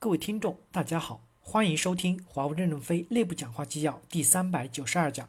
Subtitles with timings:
[0.00, 5.28] 各位听众，大家好，欢迎收听华为任正非内部讲话纪要第三百九十二讲，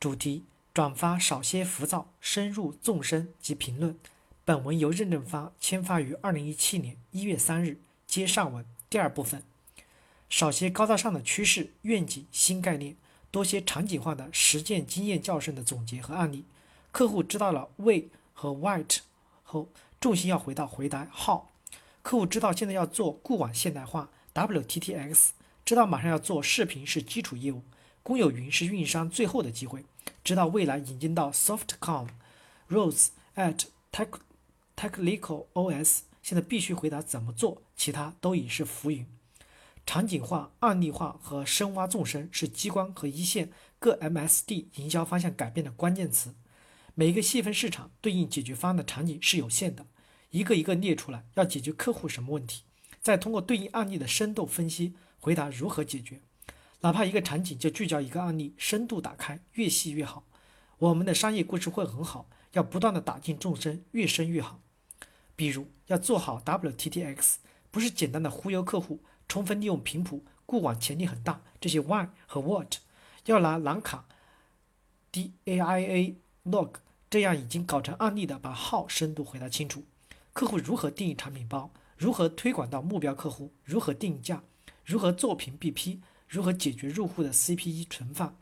[0.00, 0.42] 主题：
[0.74, 3.96] 转发少些浮躁，深入纵深及评论。
[4.44, 7.78] 本文由任正发签发于二零一七年一月三日。
[8.04, 9.44] 接上文第二部分，
[10.28, 12.96] 少些高大上的趋势、愿景、新概念，
[13.30, 16.44] 多些场景化的实践经验教训的总结和案例。
[16.90, 18.96] 客户知道了 “way” 和 “what”
[19.44, 19.68] 后，
[20.00, 21.42] 重心要回到回答 “how”。
[22.02, 25.28] 客户知道现在要做固网现代化 WTTX，
[25.64, 27.62] 知道马上要做视频是基础业务，
[28.02, 29.84] 公有云是运营商最后的机会，
[30.24, 32.08] 知道未来引进到 Softcom、
[32.68, 34.08] Rose at Tech
[34.76, 39.06] Technical OS，现在必须回答怎么做，其他都已是浮云。
[39.86, 46.34] 场景化、案例化和深挖纵深是激光和一线各 MSD 营销方向改变的关键词。
[46.94, 49.86] 每一个细分市场对应解决方案的场景是有限的。
[50.32, 52.64] 一个一个列出来，要解决客户什么问题，
[53.00, 56.20] 再通过对应案例的深度分析回答如何解决。
[56.80, 60.24] 哪怕一个场景就聚焦一个案例，深度打开，越细越好。
[60.78, 64.58] 我们的商业故事会很好，要不断的打进众生，越深越好。
[65.36, 67.34] 比如要做好 WTTX，
[67.70, 72.76] 不是简单的忽悠客户，充分利用频谱，固网潜力很大，这些 Why 和 What，
[73.26, 74.06] 要拿蓝卡
[75.12, 76.70] DAIA log
[77.10, 79.84] 这样已经搞成案例的，把号深度回答清楚。
[80.32, 81.70] 客户如何定义产品包？
[81.96, 83.52] 如何推广到目标客户？
[83.64, 84.42] 如何定价？
[84.84, 86.00] 如何做平 BP？？
[86.26, 88.34] 如何解决入户的 CPE 存放？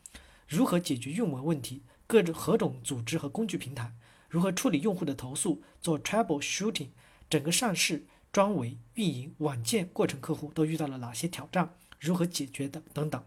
[0.47, 1.83] 如何解决用文问题？
[2.07, 3.93] 各种何种组织和工具平台？
[4.29, 5.63] 如何处理用户的投诉？
[5.81, 6.91] 做 trouble shooting？
[7.29, 11.75] 整个上市、专维、运营、网建过程，客户都遇到了哪些挑战？
[11.99, 12.81] 如何解决的？
[12.95, 13.21] 等等。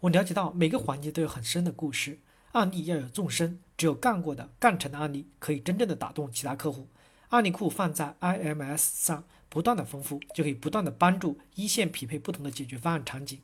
[0.00, 2.18] 我了解到每个环节都有很深的故事，
[2.52, 6.88] 案例要有纵深，只有干过的、干成的案例，可以真正的打动其他客户。
[7.28, 13.38] 案例库放在 IMS 上，不断的丰富，就可以不断的帮助一线匹配不同的解决方案场景。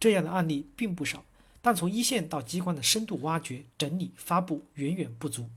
[0.00, 1.24] 这样的案例并不少，
[1.62, 5.48] 但从一线到机关的深度挖掘、整理、发布远远不足。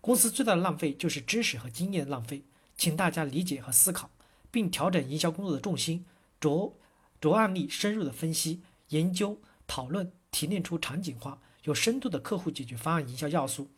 [0.00, 2.42] 公司最大的浪费就是知识和经验的浪费，
[2.76, 4.10] 请大家理解和思考，
[4.50, 6.04] 并调整营销工作的重心，
[6.40, 6.76] 着
[7.20, 13.68] 着案例深入的分析、研究、讨论，提炼出场景化、有深度的客户解决方案营销要素。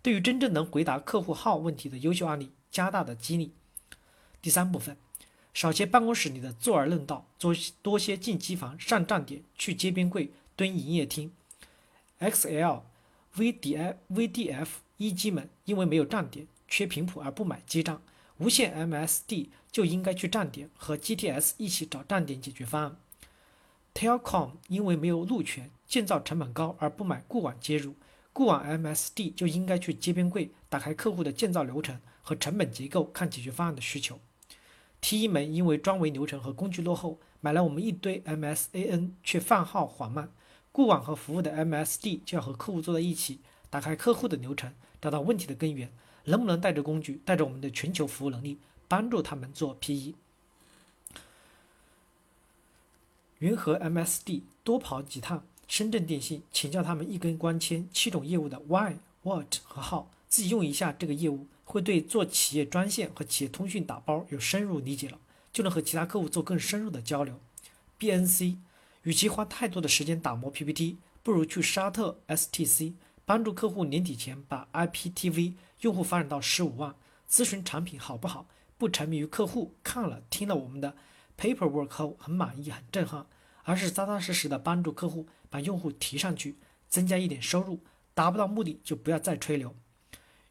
[0.00, 2.52] 对于真正能回答客户号问题的优秀案例。
[2.74, 3.52] 加大的激励。
[4.42, 4.96] 第三部分，
[5.54, 11.30] 少些办公室里的坐而论道，多多些进机房、上站点、去街边柜、蹲营业厅。
[12.18, 12.82] X L
[13.36, 18.00] V D I、VDF 一机们因为没有站点、缺频谱而不买基站，
[18.38, 22.96] 无线 MSD 就应该去站点和 GTS 一起找站点解决方案。
[23.94, 27.94] Telecom 因为没有路权、建造成本高而不买固网接入，
[28.32, 32.00] 固网 MSD 就应该去街边柜打开客户的建造流程。
[32.24, 34.18] 和成本结构看解决方案的需求
[35.02, 40.32] ，T 一门因为专维流程和工具落后，买了我们一堆 MSAN 却放号缓慢，
[40.72, 45.92] 固网和服务的 MSD 就要和客户坐在一起，打开客户的流程，找到问题的根源，
[46.24, 48.58] 能不能带着工具，带着我们的全球服务能力，
[48.88, 50.14] 帮助他们做 PE？
[53.40, 61.46] 云和 MSD 多跑几趟，深圳电信请教他们一根光纤七种业务的 Why、What 和 How，自己用一下这个业务。
[61.64, 65.18] 会对做企业专线和企业通讯打包有深入理解了，
[65.52, 67.40] 就能和其他客户做更深入的交流。
[67.98, 68.58] BNC，
[69.02, 72.94] 与其花太多的时间打磨 PPT，不如去沙特 STC，
[73.24, 76.94] 帮助客户年底前把 IPTV 用户发展到十五万。
[77.28, 78.46] 咨询产品好不好，
[78.76, 80.94] 不沉迷于客户看了听了我们的
[81.38, 83.26] paperwork 后很满意很震撼，
[83.62, 86.56] 而是扎扎实实的帮助客户把用户提上去，
[86.88, 87.80] 增加一点收入。
[88.12, 89.74] 达不到目的就不要再吹牛。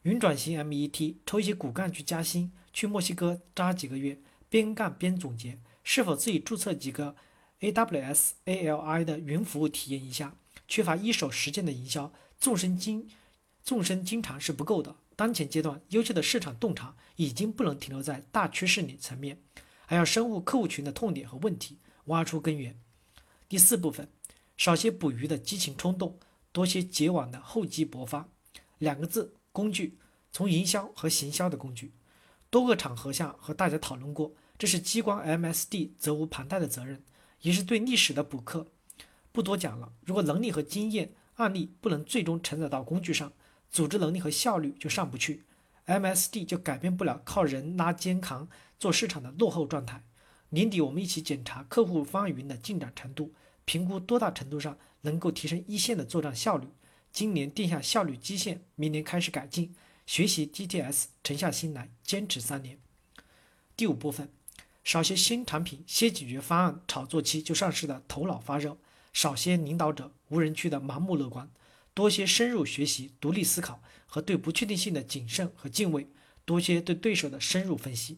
[0.03, 4.19] 云转型 MET 抽一些骨干去加薪，去墨西哥扎几个月，
[4.49, 7.15] 边干边总结，是否自己注册几个
[7.61, 10.35] AWS ALI 的云服务体验一下。
[10.67, 13.09] 缺乏一手实践的营销，纵深经
[13.61, 14.95] 纵深经常是不够的。
[15.15, 19.41] 当前阶段，优秀的市场洞察已经不能停留在大趋势里层面，
[19.85, 22.77] 还要深悟客户群的痛点和问题，挖出根源。
[23.47, 24.09] 第四部分，
[24.57, 26.19] 少些捕鱼的激情冲动，
[26.51, 28.27] 多些结网的厚积薄发。
[28.79, 29.35] 两个字。
[29.53, 29.97] 工具
[30.33, 31.93] 从营销和行销的工具，
[32.49, 37.01] 多个场合下和大家讨论过，这是激光 MSD 责无旁贷的责任，
[37.41, 38.67] 也是对历史的补课，
[39.31, 39.93] 不多讲了。
[40.03, 43.31] 如果能力和经验案例不能最终承载到工具上，
[43.69, 45.43] 组织能力和效率就上不去
[45.85, 48.49] ，MSD 就改变不了靠人拉肩扛
[48.79, 50.03] 做市场的落后状态。
[50.49, 53.33] 年底我们一起检查客户方案云的进展程度，
[53.65, 56.67] 评估多大程度上能够提升一线的作战效率。
[57.13, 59.75] 今年定下效率基线，明年开始改进，
[60.07, 62.79] 学习 GTS，沉下心来坚持三年。
[63.77, 64.31] 第五部分，
[64.83, 68.79] 少些新产品、先解决方案炒作期就上市的头脑发热，
[69.13, 71.47] 少些领导者无人区的盲目乐观，
[71.93, 76.07] 多些深入学习、独立思考和对不确定性的谨慎和敬畏，
[76.45, 78.17] 多些对对手的深入分析。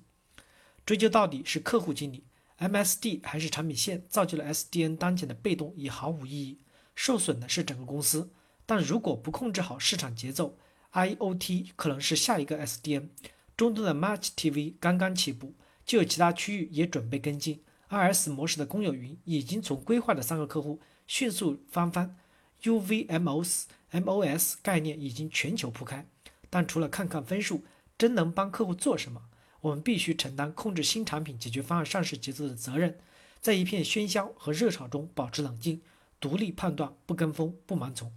[0.85, 2.23] 追究到底是客户经理、
[2.59, 6.59] MSD 还是产品线造就了 SDN 当前的被动已毫无意义，
[6.95, 8.31] 受损的是整个公司。
[8.65, 10.57] 但如果不控制好市场节奏
[10.93, 13.09] ，IOT 可能是下一个 SDN。
[13.55, 15.53] 中东的 Match TV 刚刚起步。
[15.85, 17.63] 就有其他区域也准备跟进。
[17.89, 22.17] RS 模式的公有云已经从规划的三个客户迅速翻番
[22.63, 26.07] ，UVMOS、MOS 概念已经全球铺开。
[26.49, 27.63] 但除了看看分数，
[27.99, 29.21] 真能帮客户做什么？
[29.61, 32.97] 我们必须承担控制新产品解决方案上市节奏的责任，
[33.39, 35.83] 在一片喧嚣和热潮中保持冷静，
[36.19, 38.11] 独立判断，不跟风，不盲从。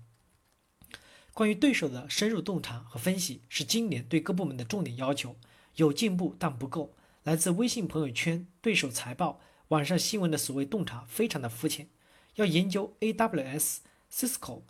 [1.39, 5.37] 关于对手的深入洞察和分析是今年对各部门的重点要求，
[5.77, 6.97] 有进步但不够。
[7.23, 9.39] 来自微信朋友圈、对手财报、
[9.69, 11.87] 网上新闻的所谓洞察，非常的肤浅。
[12.35, 13.77] 要研究 AWS、
[14.13, 14.63] Cisco、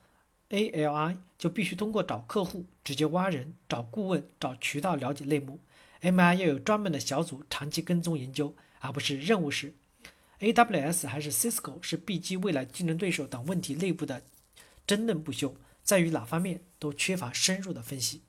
[0.50, 5.60] ALI，就必须通过找客户、直接挖人、找顾问、找渠道了解内幕。
[6.02, 9.72] MI 要有专门的小组长期跟踪研究，而不是任务式。
[10.40, 14.22] AWS 还是 Cisco 是 BG 未来竞争对手等问题内部的
[14.86, 15.56] 争论不休，
[15.88, 18.20] 在于哪方面都缺乏深入的分析。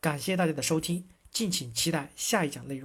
[0.00, 2.78] 感谢大家的收听，敬请期待下一讲内容。